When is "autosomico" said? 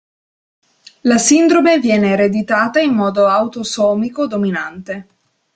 3.27-4.25